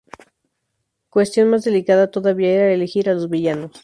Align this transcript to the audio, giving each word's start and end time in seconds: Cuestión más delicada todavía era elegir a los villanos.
Cuestión 1.11 1.51
más 1.51 1.63
delicada 1.63 2.09
todavía 2.09 2.49
era 2.49 2.71
elegir 2.71 3.07
a 3.07 3.13
los 3.13 3.29
villanos. 3.29 3.69